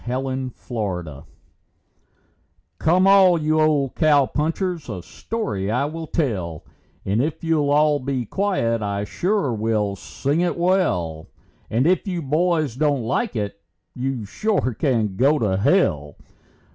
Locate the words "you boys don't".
12.07-13.03